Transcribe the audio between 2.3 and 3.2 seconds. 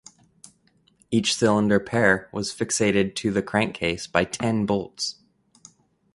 was fixated